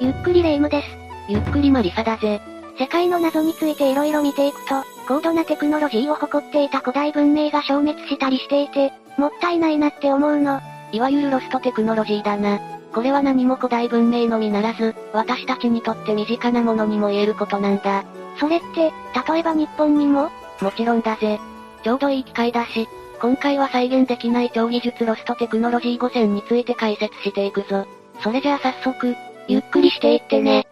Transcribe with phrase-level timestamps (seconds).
[0.00, 0.88] ゆっくりレ夢ムです。
[1.28, 2.40] ゆっくりマリサだぜ。
[2.78, 10.60] 世界の謎について色々見ていくと、高度なテクノロジーを誇っていた古代文明が消滅したりしていて、もったいないなって思うの。
[10.92, 12.60] いわゆるロストテクノロジーだな。
[12.92, 18.04] これは何も古代文明のみならず、私たちにとって身近なものにも言えることなんだ。
[18.38, 18.92] それって、
[19.32, 20.30] 例えば日本にも？
[20.60, 21.40] もちろんだぜ。
[21.82, 22.88] ちょうどいい機会だし、
[23.20, 27.84] 今回は再現できない超技術ロストテクノロジー5選について解説していくぞ。
[28.22, 29.16] それじゃあ早速、
[29.48, 30.66] ゆっくりしていってね。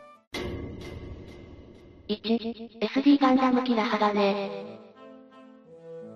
[2.08, 4.50] 1、SD ガンダムキラハガネ。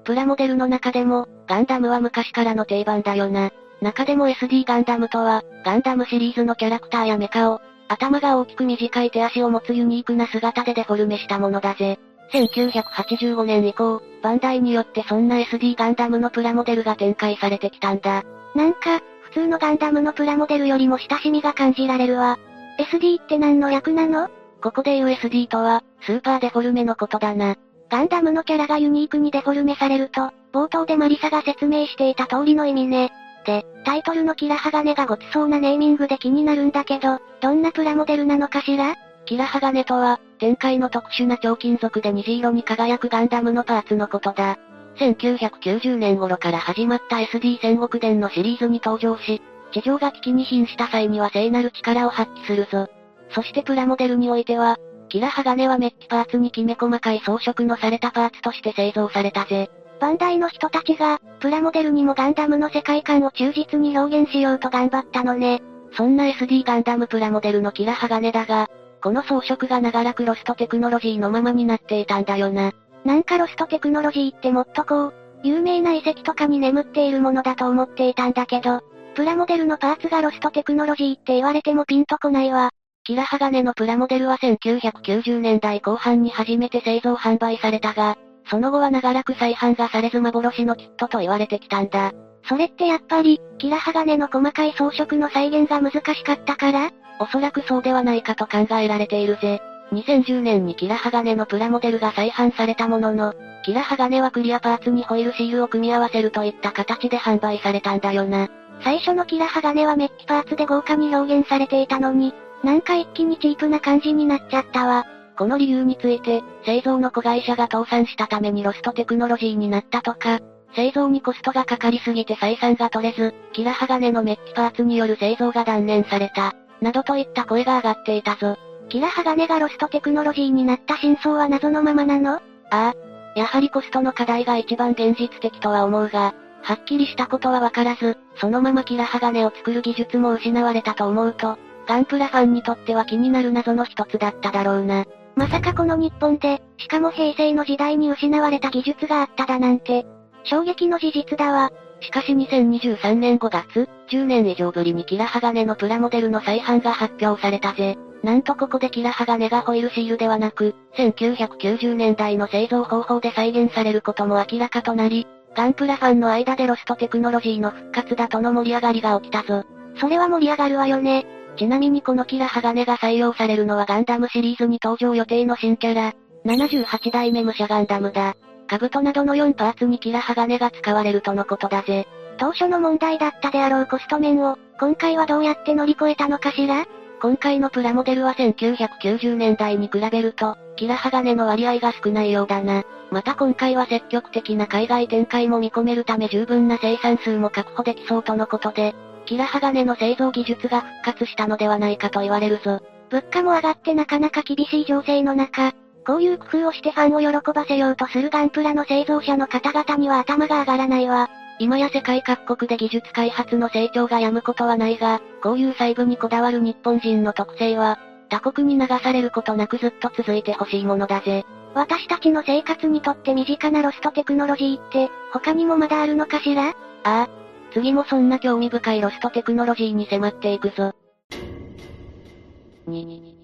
[0.05, 3.51] プラモデルの中でも、ガンダムは昔からの定番だよな。
[3.81, 11.99] 中でも SD ガンダムとは、ガンダムシリーズのキャラクターやメカを、頭が大きく短い手足を持つユニークな姿でデフォルメしたものだぜ。
[12.33, 18.23] 1985年以降、バンダイによってそんな SD ガンダムのプラモデルが展開されてきたんだ。
[18.55, 22.39] なんか、普通のガンダムのプラモデルよりも親しみが感じられるわ。
[22.85, 24.29] SD って何の略なの？
[24.63, 27.57] ここで言う SD とは、スーパーデフォルメのことだな。
[27.91, 33.13] ガンダムのキャラがユニークにデフォルメされると、冒頭でマリサが説明していた通りの意味ね。
[33.45, 38.97] で、タイトルのキラハガネがごつそうなネーミングで気になるんだけど、どんなプラモデルなのかしら？
[39.27, 44.59] キラハガネとは、展開の特殊な超金属で虹色に輝くガンダムのパーツのことだ。
[44.97, 49.41] 1990年頃から始まった SD 戦国伝のシリーズに登場し、
[49.73, 52.89] 地上が危機に瀕した際には聖なる力を発揮するぞ。
[53.31, 59.71] そしてプラモデルにおいては、キラハガネはメッキパーツにきめ細かい装飾のされたパーツとして製造されたぜ。
[60.01, 65.63] バンダイの人たちが、プラモデルにもガンダムの世界観を忠実に表現しようと頑張ったのね。
[65.93, 68.69] そんな SD ガンダムプラモデルのキラハガネだが、
[69.03, 72.73] この装飾が長らくロストテクノロジーのままになっていたんだよな。
[73.05, 78.83] なんかロストテクノロジーってもっとこう、有名な遺跡とかに眠っているものだと思っていたんだけど、
[79.15, 82.71] プラモデルのパーツがロストテクノロジーって言われてもピンとこないわ。
[83.05, 88.17] キラハガネのプラモデルは1990年代後半に初めて製造販売されたが、
[88.49, 92.13] その後は長らく再販がされず幻のキットと言われてきたんだ。
[92.49, 96.91] それってやっぱり、キラハガネの細かい装飾の再現が難しかったから？
[97.21, 99.61] おそらくそうではないかと考えられているぜ。
[99.93, 103.35] 2010年にキラハガネのプラモデルが再販されたものの、
[103.65, 108.49] キラハガネはクリアパーツにホイールシールを組み合わせるといった形で販売されたんだよな。
[108.83, 115.05] 最初のキラハガネはメッキパーツで豪華に表現されていたのに、なんか一気にチープな感じになっちゃったわ。
[115.37, 120.41] この理由について、製造の子会社が倒産したためにロストテクノロジーになったとか、
[120.75, 128.57] 製造にコストがかかりすぎて採算が取れず、キラハガネのメッキパーツによる製造が断念された、などといった声が上がっていたぞ。
[128.89, 132.35] キラハガネがロストテクノロジーになった真相は謎のままなの？
[132.35, 132.41] あ
[132.71, 132.95] あ。
[133.37, 145.05] やはりコストの課題が一番現実的とは思うが、はっきりしたことはわからず、そのままキラハガネを作る技術も失われたと思うと、ガンプラファンにとっては気になる謎の一つだっただろうな。
[145.37, 150.07] まさかこの日本で、しかも平成の時代に失われた技術があっただなんて、
[150.45, 151.73] 衝撃の事実だわ。
[152.01, 157.97] しかし2023年5月、10年以上ぶりにキラハガネのプラモデルの再販が発表されたぜ。
[158.23, 169.65] なんとここでキラハガネがホイールシールではなく、1990年代の製造方法で再現されることも明らかとなり、ガンプラファンの間でロストテクノロジーの復活だとの盛り上がりが起きたぞ。
[169.97, 171.27] それは盛り上がるわよね。
[171.57, 176.15] ちなみにこのキラハガネが採用されるのはガンダムシリーズに登場予定の新キャラ、
[176.47, 178.37] 78代目武者ガンダムだ。
[178.69, 182.07] 兜などの4パーツにキラハガネが使われるとのことだぜ。
[182.39, 186.87] 当初の問題だったであろうコスト面を、今回はどうやって乗り越えたのかしら？
[187.21, 192.85] 今回のプラモデルは1990年代に比べると、キラハガネの割合が少ないようだな。
[193.11, 198.95] また今回は積極的な海外展開も見込めるため十分な生産数も確保できそうとのことで、
[199.27, 202.81] キラハガネの製造技術が復活したのではないかと言われるぞ。
[203.11, 205.73] 物価も上がってなかなか厳しい情勢の中、
[206.07, 211.29] こういう工夫をしてファンを喜ばせようとするガンプラの製造者の方々には頭が上がらないわ。
[211.59, 217.99] 今や世界各国で技術開発の成長が止むことはないが、こういう細部にこだわる日本人の特性は、
[218.31, 221.45] 他国に流されることなくずっと続いてほしいものだぜ。
[221.75, 226.69] 私たちの生活にとって身近なロストテクノロジーって、他にもまだあるのかしら？
[226.69, 227.29] ああ。
[227.73, 230.95] 次もそんな興味深いロストテクノロジーに迫っていくぞ。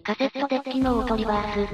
[0.02, 1.70] カセットデッキのオートリバース。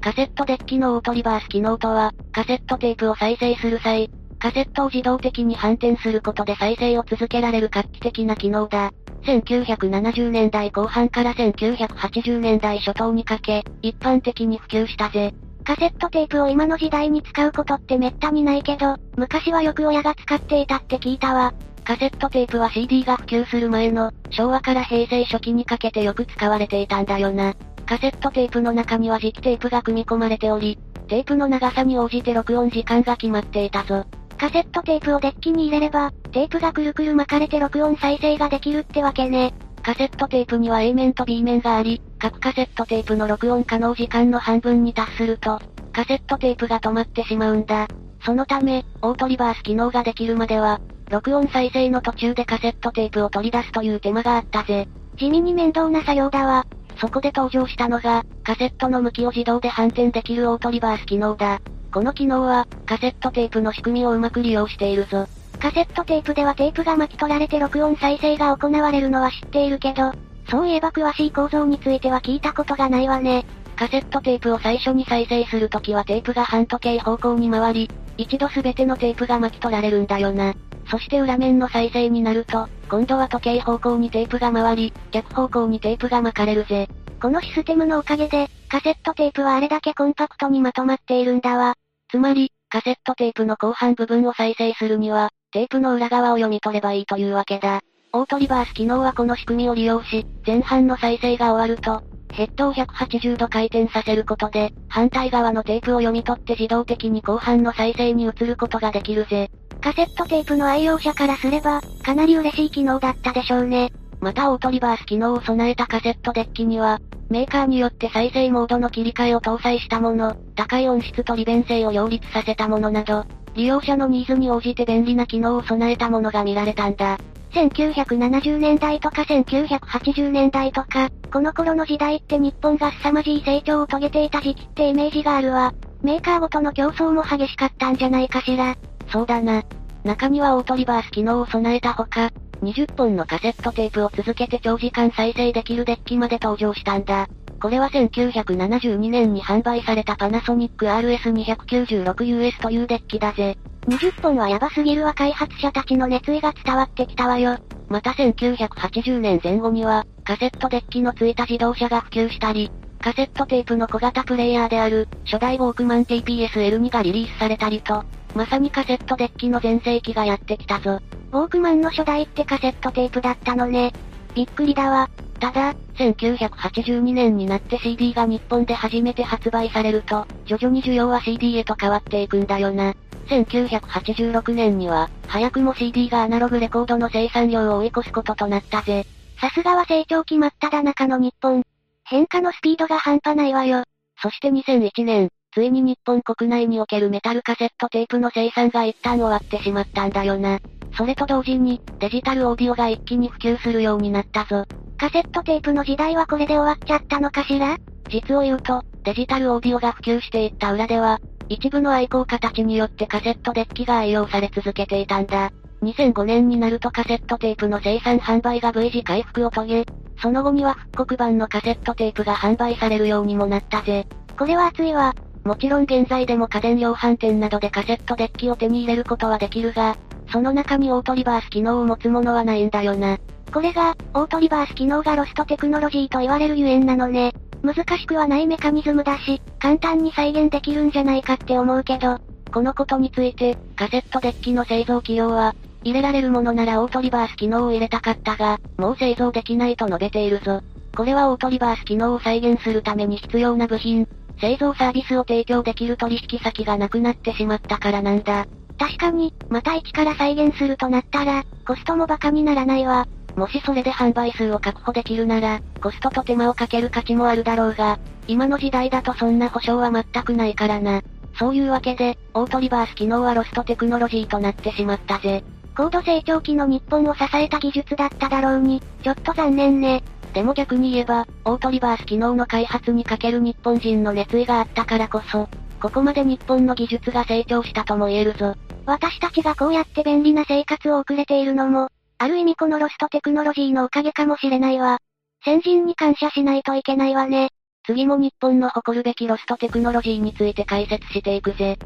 [0.00, 4.10] カセットデッキのオートリバース機能とは、カセットテープを再生する際、
[4.42, 8.90] カセットを自動的に反転することで再生を続けられる画期的な機能だ。
[9.22, 15.32] 1970年代後半から1980年代初頭にかけ、一般的に普及したぜ。
[15.62, 21.54] カセットテープを今の時代に使うことってめったにないけど、昔はよく親が使っていたって聞いたわ。
[21.84, 27.54] カセットテープは CD が普及する前の、昭和から平成初期にかけてよく使われていたんだよな。
[27.86, 34.04] カセットテープの中には磁気テープが組み込まれており、テープの長さに応じて録音時間が決まっていたぞ。
[34.38, 39.54] カセットテープをデッキに入れれば、テープがくるくる巻かれて録音再生ができるってわけね。
[39.82, 45.60] カセットテープには A 面と B 面があり、各カセットテープの録音可能時間の半分に達すると、
[45.92, 47.88] カセットテープが止まってしまうんだ。
[48.24, 50.80] そのため、オートリバース機能ができるまでは、
[51.10, 54.88] 録音再生の途中でカセットテープを取り出すという手間があったぜ。
[55.16, 56.64] 地味に面倒な作業だわ。
[56.98, 61.60] そこで登場したのが、カセットの向きを自動で反転できるオートリバース機能だ。
[61.92, 65.26] この機能は、カセットテープの仕組みをうまく利用しているぞ。
[65.60, 70.12] カセットテープではテープが巻き取られて録音再生が行われるのは知っているけど、
[70.50, 73.44] そういえば詳しい構造については聞いたことがないわね。
[73.76, 80.54] カセットテープを最初に再生するときはテープが半時計方向に回り、一度すべてのテープが巻き取られるんだよな。
[80.90, 86.88] そして裏面の再生になると、今度は時計方向にテープが回り、逆方向にテープが巻かれるぜ。
[87.20, 91.74] このシステムのおかげで、カセットテープはあれだけコンパクトにまとまっているんだわ。
[92.12, 97.80] つまり、カセットテープの後半部分を再生するには、テープの裏側を読み取ればいいというわけだ。
[98.12, 109.50] オートリバース機能はこの仕組みを利用し、前半の再生が終わると、ヘッドを180度回転させることで、反対側のテープを読み取って自動的に後半の再生に移ることができるぜ。
[109.80, 113.90] カセットテープの愛用者からすれば、かなり嬉しい機能だったでしょうね。
[114.22, 123.24] またオートリバース機能を備えたカセットデッキには、メーカーによって再生モードの切り替えを搭載したもの、高い音質と利便性を両立させたものなど、
[123.54, 127.18] 利用者のニーズに応じて便利な機能を備えたものが見られたんだ。
[127.50, 135.74] 1970年代とか1980年代とか、この頃の時代って日本が凄まじい成長を遂げていた時期ってイメージがあるわ。
[136.00, 138.76] メーカーごとの競争も激しかったんじゃないかしら。
[139.08, 139.64] そうだな。
[140.04, 142.30] 中にはオートリバース機能を備えたほか、
[142.62, 147.28] 20本のカセットテープを続けて長時間再生できるデッキまで登場したんだ。
[147.60, 153.58] これは1972年に販売されたパナソニック RS296US というデッキだぜ。
[153.88, 157.58] 20本はヤバすぎるわ開発者たちの熱意が伝わってきたわよ。
[157.88, 162.70] また1980年前後には、カセットデッキのついた自動車が普及したり、
[163.00, 171.00] カセットテープの小型プレイヤーである、初代ウォークマン TPS-L2 がリリースされたりと、まさにカセットデッキの全盛期がやってきたぞ。
[171.32, 173.92] ウォークマンの初代ってカセットテープだったのね。
[174.34, 175.10] びっくりだわ。
[175.40, 182.94] ただ、1982年になって CD が日本で初めて発売されると、徐々に需要は CD へと変わっていくんだよな。
[183.28, 189.04] 1986年には、早くも CD がアナログレコードの生産量を追い越すこととなったぜ。
[189.40, 191.62] さすがは成長期真っ只中の日本。
[192.04, 193.84] 変化のスピードが半端ないわよ。
[194.20, 200.58] そして2001年、ついに日本国内におけるメタルカセットテープの生産が一旦終わってしまったんだよな。
[200.96, 204.64] それと同時に、デジタルオーディオが一気に普及するようになったぞ。
[204.96, 207.76] カセットテープの時代はこれで終わっちゃったのかしら？
[208.08, 215.50] 実を言うと、デジタルオーディオが普及していった裏では、一部の愛好家たちによってカセットデッキが愛用され続けていたんだ。
[215.82, 219.86] 2005年になるとカセットテープの生産販売が V 字回復を遂げ、
[220.22, 224.06] その後には復刻版のカセットテープが販売されるようにもなったぜ。
[224.38, 225.14] これは熱いわ。
[225.44, 229.96] もちろん現在でも家電量販店などでカセットデッキを手に入れることはできるが、
[230.30, 233.18] その中にオートリバース機能を持つものはないんだよな。
[233.52, 237.32] これが、オートリバース機能がロストテクノロジーと言われるゆえんなのね。
[237.62, 242.18] 難しくはないメカニズムだし、簡単に再現できるんじゃないかって思うけど、
[242.52, 250.60] このことについて、カセットデッキの製造企業は、入れられるものならオートリバース機能を入れたかったが、もう製造できないと述べているぞ。
[250.96, 254.06] これはオートリバース機能を再現するために必要な部品、
[254.42, 258.46] 製造サービスを提供できる取引先がなくなってしまったからなんだ。
[258.76, 263.06] 確かに、また一から再現するとなったら、コストもバカにならないわ。
[263.36, 271.02] もしそれで販売数を確保できるなら、コストと手間をかける価値もあるだろうが、今の時代だとそんな保証は全くないからな。
[271.38, 275.44] そういうわけで、オートリバース機能はロストテクノロジーとなってしまったぜ。
[275.76, 280.02] 高度成長期の日本を支えた技術だっただろうに、ちょっと残念ね。
[280.32, 285.48] でも逆に言えば、オートリバース機能の開発にかける日本人の熱意があったからこそ、
[285.80, 288.54] ここまで日本の技術が成長したとも言えるぞ。
[288.86, 294.98] 私たちがこうやって便利な生活を送れているのも、ある意味このロストテクノロジーのおかげかもしれないわ。
[295.44, 297.50] 先人に感謝しないといけないわね。
[297.84, 301.76] 次も日本の誇るべきロストテクノロジーについて解説していくぜ。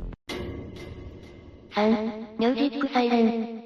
[1.75, 3.23] 3、ミュージックサイレ
[3.63, 3.66] ン。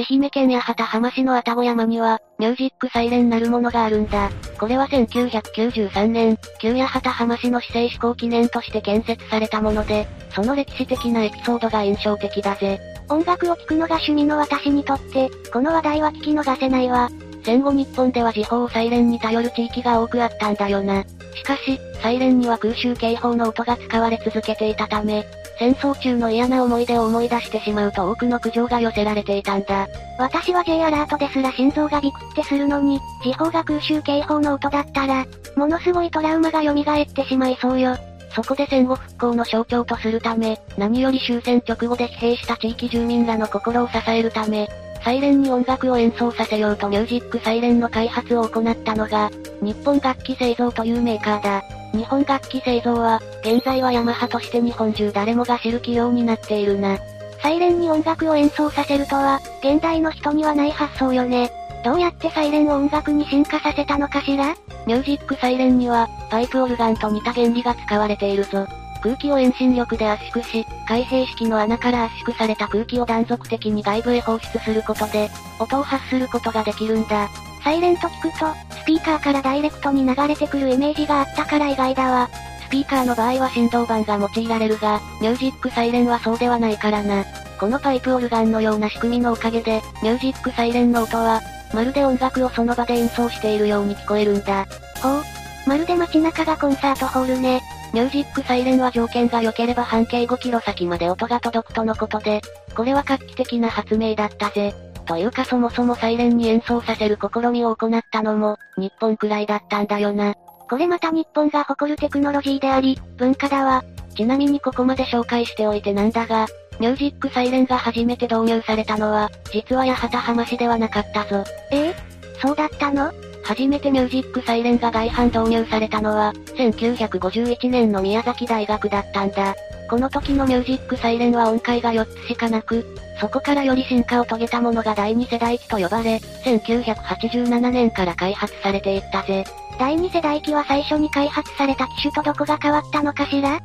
[0.00, 4.30] 愛媛県八幡浜市の愛宕山には、ミュージックサイレンなるものがあるんだ。
[4.58, 12.80] これは1993年、旧八幡浜市の市政施行記念として建設されたもので、その歴史的なエピソードが印象的だぜ。
[13.08, 17.10] 音楽を聴くのが趣味の私にとって、この話題は聞き逃せないわ。
[17.44, 21.04] 戦後日本では時報サイレンに頼る地域が多くあったんだよな。
[21.34, 25.24] しかし、サイレンには空襲警報の音が使われ続けていたため、
[25.60, 29.86] 戦争中の嫌な思い出を思い出してしまうと多くの苦情が寄せられていたんだ。
[30.18, 35.26] 私は J アラートですら心臓がビクってするのに、時報が空襲警報の音だったら、
[35.56, 37.94] ものすごいトラウマが蘇ってしまいそうよ。
[38.34, 44.66] そこで戦後復興の象徴とするため、何より終戦直後で疲弊した地域住民らの心を支えるため、
[45.04, 51.79] サイレンに音楽を演奏させようとミュージックサイレンの開発を行ったのが、日本楽器製造というメーカーだ。
[51.92, 56.98] 日本楽器製造は、現在はヤマハとして日本中誰もが知る企業になっているな。
[57.42, 61.50] サイレンに音楽を演奏させるとは、現代の人にはない発想よね。
[61.84, 64.54] どうやってサイレンを音楽に進化させたのかしら？
[64.86, 68.66] ミュージックサイレンには、パイプオルガンと似た原理が使われているぞ。
[69.02, 77.30] 空気を遠心力で圧縮し、開閉式の穴から圧縮された空気を断続的に外部へ放出することで、音を発することができるんだ。
[77.62, 78.46] サイレンと聞くと、
[78.82, 82.28] スピーカーからダイレクトに流れてくるイメージがあったから意外だわ。
[82.66, 87.24] スピーカーの場合は振動板が用いられるが、ミュージックサイレンはそうではないからな。
[87.58, 91.40] このパイプオルガンのような仕組みのおかげで、ミュージックサイレンの音は、
[91.74, 94.66] まるで音楽をその場で演奏しているように聞こえるんだ。
[95.02, 95.22] ほう。
[95.66, 97.60] まるで街中がコンサートホールね。
[97.92, 102.40] ミュージックサイレンは条件が良ければ半径5キロ先まで音が届くとのことで、
[102.74, 104.74] これは画期的な発明だったぜ。
[105.10, 110.36] というかそもそもサイレンに演奏させる試みを行ったのも、日本くらいだったんだよな。
[110.70, 113.82] これまた日本が誇るテクノロジーであり、文化だわ。
[114.14, 116.46] ちなみにここまで紹介しておいてなんだが、
[116.78, 121.42] ミュージックサイレンが初めて導入されたのは、実は八幡浜市ではなかったぞ。
[121.72, 121.86] え？
[121.88, 121.94] え
[122.40, 123.12] そうだったの？
[123.44, 129.54] 初めてミュージックサイレンが外販導入されたのは、1951年の宮崎大学だったんだ。
[129.88, 132.86] この時のミュージックサイレンは音階が4つしかなく、
[133.20, 139.44] そこからより進化を遂げたものが第2世代機と呼ばれ、1987年から開発されていったぜ。
[139.80, 143.58] 第2世代機は最初に開発された機種とどこが変わったのかしら？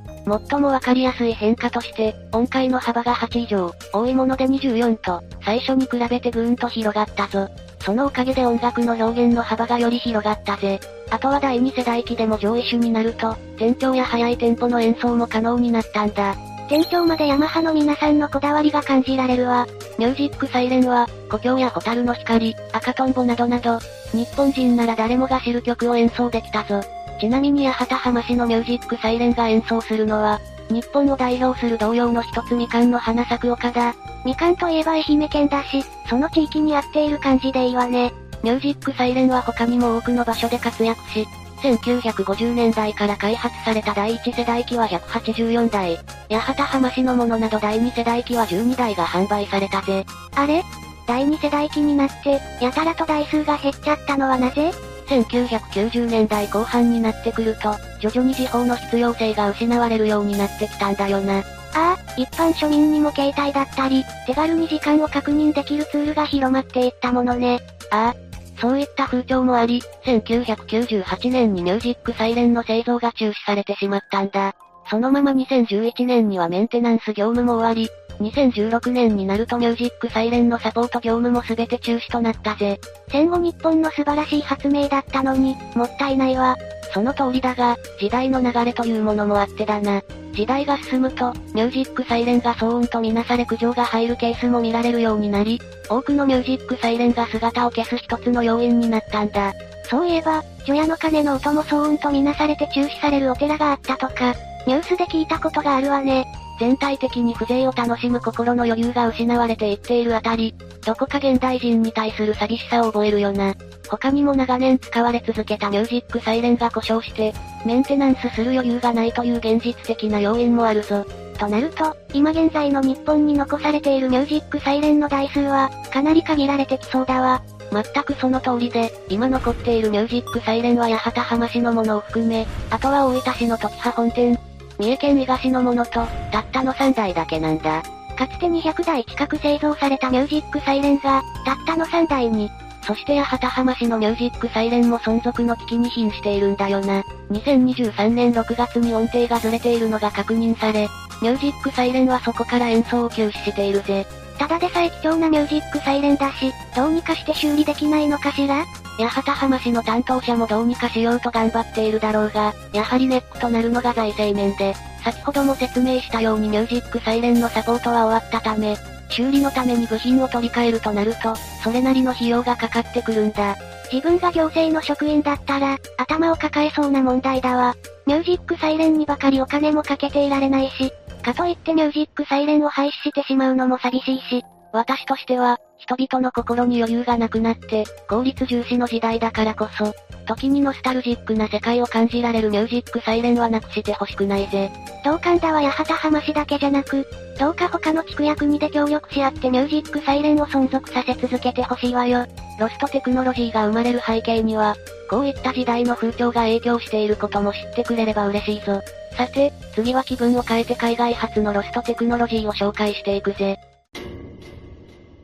[0.50, 7.48] 最もわかりやすい変化として、音階の幅が8以上、多いもので24と、最初に比べてぐーんと広がったぞ。
[7.86, 10.80] そのおかげで音楽の表現の幅がより広がったぜ。
[11.12, 16.36] あとは第2世代機でも上位種になると、転調や速いテンポの演奏も可能になったんだ。
[16.68, 19.68] 転調までヤマハの皆さんのこだわりが感じられるわ。
[20.00, 23.78] ミュージックサイレンは、故郷やホタルの光、赤とんぼなどなど、
[24.14, 26.82] 日本人なら誰もが知る曲を演奏できたぞ。
[27.22, 33.94] ちなみに八幡浜市のミュージックサイレンが演奏するのは、日本を代表する童謡の一つみかんの花咲く丘だ。
[34.26, 38.14] みかんといえば愛媛県だし、その地域に合っている感じでいいわね。
[38.44, 41.28] ミュージックサイレンは他にも多くの場所で活躍し、
[41.62, 45.98] 1950年代から開発された第1世代機は184台、
[46.30, 50.06] 八幡浜市のものなど第2世代機は12台が販売されたぜ。
[50.36, 50.64] あれ？
[51.08, 54.72] 第2世代機になって、やたらと台数が減っちゃったのはなぜ
[55.08, 61.44] ？1990年代後半になってくると、徐々に時報の必要性が失われるようになってきたんだよな。
[61.76, 67.60] ああ、一般庶民にも携帯だったり、手軽に時間を確認できるツールが広まっていったものね。
[67.92, 74.56] ああ、そういった風潮もあり、1998年にミュージックサイレンの製造が中止されてしまったんだ。
[74.90, 77.90] そのまま2011年にはメンテナンス業務も終わり、
[78.20, 82.80] 2016年になるとミュージックサイレンのサポート業務も全て中止となったぜ。
[83.10, 86.56] 戦後日本の素晴らしい発明だったのに、もったいないわ。
[86.94, 90.02] その通りだが、時代の流れというものもあってだな。
[90.34, 99.54] 時代が進むと、ミュージックサイレンが騒音とみなされ苦情が入るケースも見られるようになり、多くのミュージックサイレンが姿を消す一つの要因になったんだ。
[99.90, 104.36] そういえば、除夜の鐘の音も騒音とみなされて中止されるお寺があったとか、
[104.68, 106.26] ニュースで聞いたことがあるわね。
[106.60, 113.54] 全体的に風情を楽しむ心の余裕が失われていっているあたり、どこか現代人に対する寂しさを覚えるよな。
[113.90, 117.34] 他にも長年使われ続けたミュージックサイレンが故障して、
[117.66, 121.06] メンテナンスする余裕がないという現実的な要因もあるぞ。
[121.38, 127.44] となると、今現在の日本に残されているミュージックサイレンの台数は、かなり限られてきそうだわ。
[127.72, 134.40] 全くその通りで、今残っているミュージックサイレンは八幡浜市のものを含め、あとは大分市の時葉本店、
[134.78, 137.82] 三重県伊賀市のものと、たったの3台だけなんだ。
[138.18, 142.50] かつて200台近く製造されたミュージックサイレンが、たったの3台に。
[142.86, 147.04] そして八幡浜市のミュージックサイレンも存続の危機に瀕しているんだよな。
[147.32, 150.88] 2023年6月に音程がずれているのが確認され、
[151.22, 154.06] ミュージックサイレンはそこから演奏を休止しているぜ。
[154.38, 158.66] ただでさえ貴重なミュージックサイレンだし、どうにかして修理できないのかしら
[159.04, 164.74] 八幡浜市の担当者もどうにかしようと頑張っているだろうが、やはりネックとなるのが財政面で、
[165.04, 168.78] 先ほども説明したようにミュージックサイレンのサポートは終わったため、
[169.10, 173.56] 修理のために部品を取り替えるとなると、それなりの費用がかかってくるんだ。
[173.92, 177.76] 自分が行政の職員だったら、頭を抱えそうな問題だわ。
[178.08, 184.46] ミュージックサイレンにばかりお金もかけていられないし、かといってミュージックサイレンを廃止してしまうのも寂しいし、
[184.76, 189.94] 私としては、人々の心に余裕がなくなって、効率重視の時代だからこそ、
[190.26, 194.70] 時にノスタルジックな世界を感じられるミュージックサイレンはなくしてほしくないぜ。
[195.06, 197.08] 同感だは八幡浜市だけじゃなく、
[197.40, 202.26] どうか他の地区や国で協力し合ってミュージックサイレンを存続させ続けてほしいわよ。
[202.60, 204.76] ロストテクノロジーが生まれる背景には、
[205.10, 208.82] こういった時代の風潮が影響していることも知ってくれれば嬉しいぞ。
[209.16, 213.58] さて、次は気分を変えて海外発のロストテクノロジーを紹介していくぜ。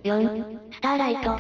[0.03, 1.38] 4、スターライト。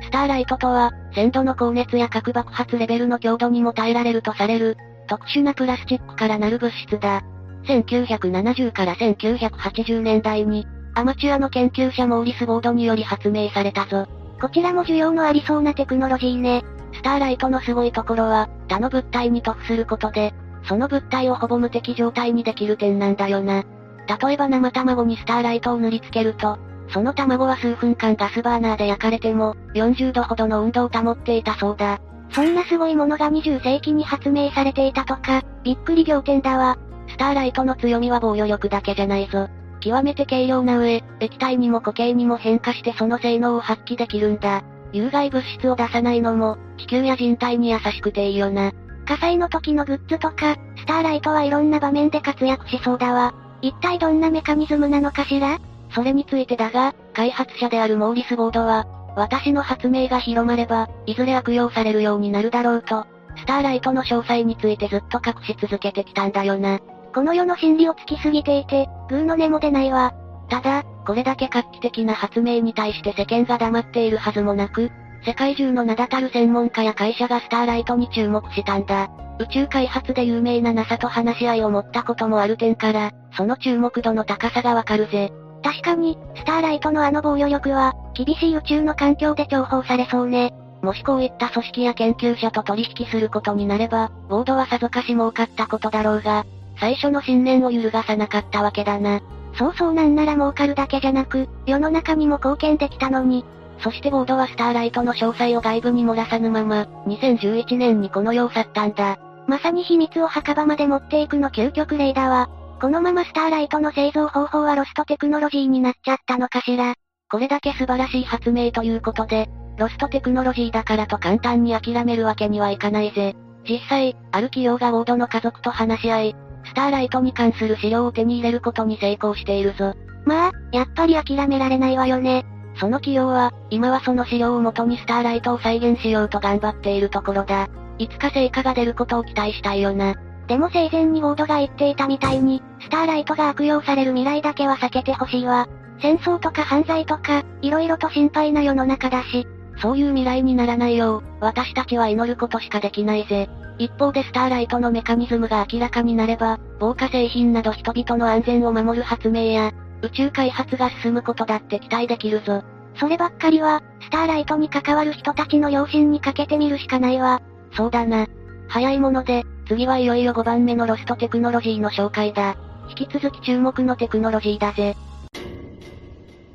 [0.00, 4.76] スターライトとは、鮮度の高熱や核爆発レベルの強度にも耐えられるとされる、
[5.08, 7.22] 特殊なプラスチックからなる物質だ。
[7.64, 14.06] 1970から1980年代に、アマチュアの研究者モーリスボードにより発明されたぞ。
[14.40, 16.62] こちらも需要のありそうなテクノロジーね。
[16.92, 20.32] スターライトのすごいところは、他の物体に塗布することで、
[20.68, 23.64] その物体をほぼ無敵状態にできる点なんだよな。
[24.08, 32.00] 例えば生卵にスターライトを塗りつけると、その卵は数分間ガスバーナーで焼かれても、40度ほどの温度を保っていたそうだ。
[32.30, 36.78] そんなすごいものが20世紀に発明されていたとか、びっくり仰天だわ。
[37.08, 39.48] スターライトの強みは防御力だけじゃないぞ。
[39.80, 44.62] 極めて軽量な上、液体にも固形にも変化してその性能を発揮できるんだ。
[44.92, 48.72] 有害物質を出さないのも、地球や人体に優しくていいよな。
[49.06, 53.34] 火災の時のグッズとか、スターライトはいろんな場面で活躍しそうだわ。
[53.60, 55.58] 一体どんなメカニズムなのかしら？
[55.94, 58.86] それについてだが、開発者であるモーリスボードは、
[59.16, 66.78] 私の発明が広まれば、いずれ悪用されるようになるだろうと、スターライトの詳細についてずっと隠し続けてきたんだよな。
[67.14, 70.12] この世の真理を突きすぎていて、グーの根も出ないわ。
[70.48, 74.90] ただ、これだけ画期的な発明に対して世間が黙っているはずもなく、
[75.24, 79.08] 世界中の名だたる専門家や会社がスターライトに注目したんだ。
[79.40, 85.32] 宇宙開発で有名な NASA と話し合いを持ったこともある点から、その注目度の高さがわかるぜ。
[85.62, 90.52] 確かに、スターライトのあの防御力は、厳しい宇宙の環境で重宝されそうね。
[90.82, 96.44] もしこういった組織や研究者と取引することになれば、ボードはさぞかし儲かったことだろうが、
[96.80, 99.20] 最初の信念を揺るがさなかったわけだな。
[99.54, 103.44] そうそうなんなら儲かるだけじゃなく、世の中にも貢献できたのに。
[103.80, 109.18] そしてボードはスターライトの詳細を外部に漏らさぬまま、2011年にこの世を去ったんだ。
[109.46, 112.50] まさに秘密を墓場まで持っていくの究極例だわ。
[112.80, 116.94] このままスターライトの製造方法はロストテクノロジーになっちゃったのかしら。
[117.30, 123.36] これだけ素晴らしい発明ということで、ロストテクノロジーだからと簡単に諦めるわけにはいかないぜ。
[123.68, 129.94] 実際、ある企業がボードの家族と話し合い、スターライトに関する資料を手に入れることに成功しているぞ。
[130.24, 132.44] まあ、やっぱり諦められないわよね。
[132.78, 137.68] その企業は、今はその資料を元にスターライトを再現しようと頑張っているところだ。
[137.98, 140.14] いつか成果が出ることを期待したいよな。
[140.46, 145.68] でも生前にボードが言っていたみたいに、スターライトが悪用される未来だけは避けてほしいわ。
[146.00, 149.46] 戦争とか犯罪とか、色々と心配な世の中だし、
[149.80, 153.48] そういう未来にならないよう、私たちは祈ることしかできないぜ。
[153.78, 162.62] 一方でスターライトのメカニズムが明らかになれば、防火製品など人々の安全を守る発明や、宇宙開発が進むことだって期待できるぞ。
[162.96, 167.42] そればっかりは、スターライトに関わる人たちの良心にかけてみるしかないわ。
[167.72, 168.26] そうだな。
[168.68, 172.56] 早いもので、次はいよいよ5番目のロストテクノロジーの紹介だ。
[172.88, 174.96] 引き続き注目のテクノロジーだぜ。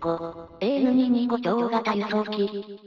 [0.02, 2.80] 5、AN225 超大型輸送機。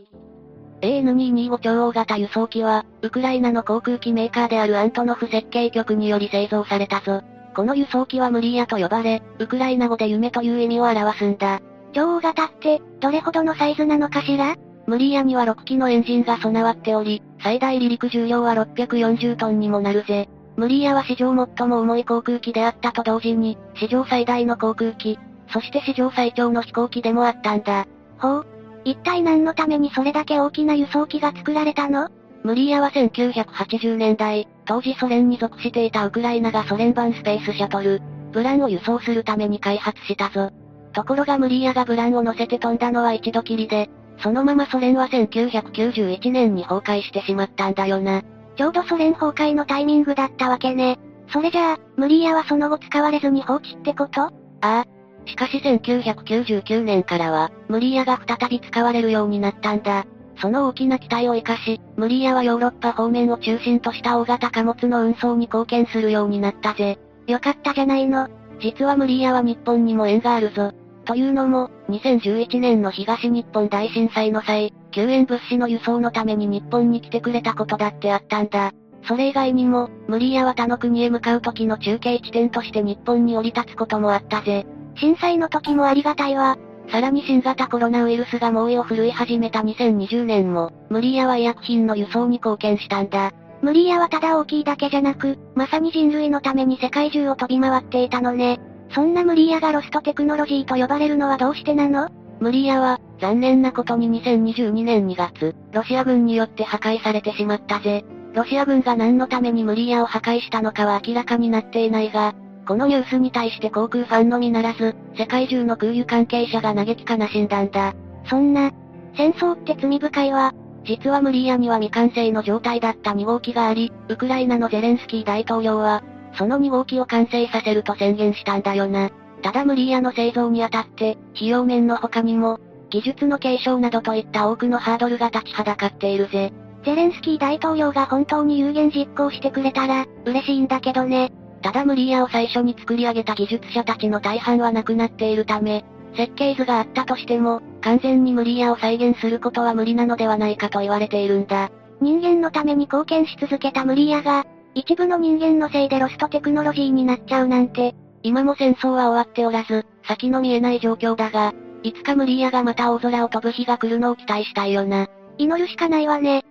[0.83, 7.23] AN225 超大型輸送機は、ウクライナの航空機メーカーであるアントノフ設計局により製造されたぞ。
[7.57, 11.63] この輸送機はムリーヤと呼ばれ、ウクライナ語で夢という意味を表すんだ。
[11.95, 14.57] 超大型って、どれほどのサイズなのかしら？
[14.87, 20.29] ムリーヤには6機のエンジンが備わっており、最大離陸重量は640トンにもなるぜ。
[20.57, 25.19] ムリーヤは史上最も重い航空機であったと同時に、史上最大の航空機、
[25.51, 27.87] そして史上最長の飛行機でもあったんだ。
[28.19, 28.47] ほう。
[28.85, 32.11] 一体何のためにそれだけ大きな輸送機が作られたの？
[32.47, 40.53] ムリーヤは1980年代、当時ソ連に属していたウクライナがソ連版スペースシャトル、ブランを輸送するために開発したぞ。
[40.93, 43.91] ところがムリーヤがブランを乗せて飛んだのは一度きりで、
[44.23, 48.23] そのままソ連は1991年に崩壊してしまったんだよな。
[48.57, 51.01] ちょうどソ連崩壊のタイミングだったわけね。
[51.33, 54.21] それじゃあ、ムリーヤはその後使われずに放置ってこと？
[54.21, 54.31] あ
[54.61, 54.85] あ。
[55.25, 60.07] しかし1999年からは、ムリーヤが再び使われるようになったんだ。
[60.39, 66.99] その大きな機体を活かし、ムリーヤはヨーロッパ方面を中心とした大型貨物の運送に貢献するようになったぜ。
[67.27, 68.29] よかったじゃないの。
[68.61, 70.73] 実はムリーヤは日本にも縁があるぞ。
[71.05, 78.73] というのも、2011年の東日本大震災の際、救援物資の輸送のために日本に来てくれたことだってあったんだ。
[79.07, 84.67] それ以外にも、ムリーヤは他の国へ向かう時の中継地点として日本に降り立つこともあったぜ。
[84.97, 86.59] 震災の時もありがたいわ。
[86.91, 93.33] さらに新型コロナウイルスが猛威を振るい始めた2020年も、ムリーヤは医薬品の輸送に貢献したんだ。
[93.63, 98.61] ムリーヤはただ大きいだけじゃなく、まさに人類のために世界中を飛び回っていたのね。
[98.91, 102.09] そんなムリーヤがロストテクノロジーと呼ばれるのはどうしてなの？
[102.39, 108.05] ムリーヤは、残念なことに2022年2月、ロシア軍によって破壊されてしまったぜ。
[108.35, 112.35] ロシア軍が何のためにムリーヤを破壊したのかは明らかになっていないが、
[112.67, 117.95] このニュースに対して航空ファンのみならず、世界中の空輸関係者が嘆き悲しんだんだ。
[118.29, 118.73] そんな、
[119.17, 120.53] 戦争って罪深いわ。
[120.85, 126.03] 実はムリーヤには未完成の状態だった2号機があり、ウクライナのゼレンスキー大統領は、
[126.35, 129.11] その2号機を完成させると宣言したんだよな。
[129.43, 132.59] ただムリーヤの製造にあたって、費用面の他にも、
[132.91, 136.53] 技術の継承などといった多くのハードルが立ちはだかっているぜ。
[136.85, 141.33] ゼレンスキー大統領が本当に有言実行してくれたら、嬉しいんだけどね。
[141.63, 145.85] ただムリーヤを最初に作り上げた技術者たちの大半は亡くなっているため、
[146.17, 151.71] 設計図があったとしても、完全にムリーヤを再現することは無理なのではないかと言われているんだ。
[152.01, 157.95] 人間のために貢献し続けたムリーヤが、一部の人間のせいでロストテクノロジーになっちゃうなんて。
[158.23, 165.09] 今も戦争は終わっておらず、先の見えない状況だが、いつかムリーヤがまた大空を飛ぶ日が来るのを期待したいよな。
[165.39, 166.45] 祈るしかないわね。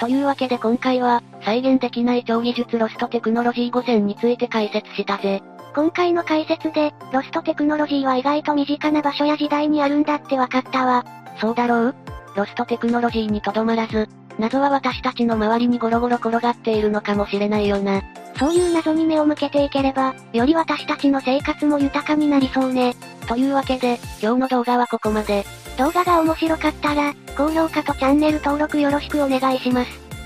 [0.00, 5.42] というわけで今回は、再現できない超技術ロストテクノロジー5選について解説したぜ。
[5.74, 11.04] 今回の解説で、ロストテクノロジーは意外と身近な場所や時代にあるんだって分かったわ。
[11.40, 11.94] そうだろう？
[12.36, 18.02] ロストテクノロジーにとどまらず、謎は私たちの周りにゴロゴロ転がっているのかもしれないよな。
[18.38, 22.94] そういう謎に目を向けていければ、より私たちの生活も豊かになりそうね。
[23.26, 25.44] というわけで、今日の動画はここまで。
[25.78, 30.11] 動画が面白かったら、高評価とチャンネル登録よろしくお願いします。